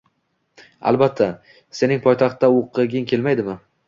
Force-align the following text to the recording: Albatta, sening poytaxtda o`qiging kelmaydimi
Albatta, 0.91 1.27
sening 1.79 2.01
poytaxtda 2.05 2.49
o`qiging 2.61 3.07
kelmaydimi 3.13 3.57